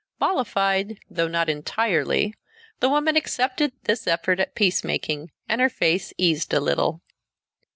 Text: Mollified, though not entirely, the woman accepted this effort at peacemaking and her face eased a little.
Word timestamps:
Mollified, 0.19 0.97
though 1.11 1.27
not 1.27 1.47
entirely, 1.47 2.33
the 2.79 2.89
woman 2.89 3.15
accepted 3.15 3.71
this 3.83 4.07
effort 4.07 4.39
at 4.39 4.55
peacemaking 4.55 5.29
and 5.47 5.61
her 5.61 5.69
face 5.69 6.11
eased 6.17 6.51
a 6.55 6.59
little. 6.59 7.01